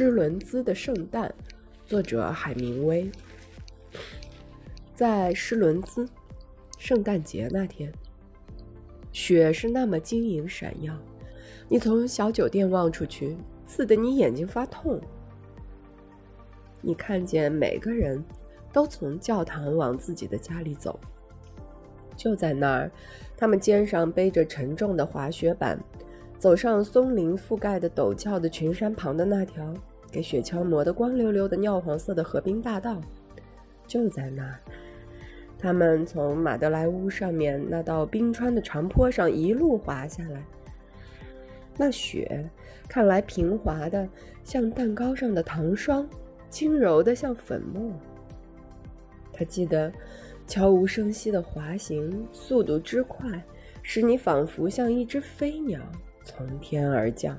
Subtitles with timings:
[0.00, 1.30] 施伦兹的圣诞，
[1.84, 3.12] 作者海明威。
[4.94, 6.08] 在施伦兹，
[6.78, 7.92] 圣诞节那天，
[9.12, 10.96] 雪是那么晶莹闪耀，
[11.68, 13.36] 你从小酒店望出去，
[13.66, 14.98] 刺得你眼睛发痛。
[16.80, 18.24] 你看见每个人
[18.72, 20.98] 都从教堂往自己的家里走，
[22.16, 22.90] 就在那儿，
[23.36, 25.78] 他们肩上背着沉重的滑雪板。
[26.40, 29.74] 走上松林覆盖的陡峭的群山旁的那条
[30.10, 32.98] 给雪橇磨得光溜溜的尿黄色的河滨大道，
[33.86, 34.58] 就在那，
[35.58, 40.42] 他们从马德莱屋上面那道冰川的长坡上一路滑下来。
[41.76, 42.48] 那雪
[42.88, 44.08] 看来平滑的
[44.42, 46.08] 像蛋糕上的糖霜，
[46.48, 47.92] 轻柔的像粉末。
[49.30, 49.92] 他记得
[50.46, 53.44] 悄无声息的滑行，速度之快，
[53.82, 55.78] 使你仿佛像一只飞鸟。
[56.30, 57.36] 从天而降。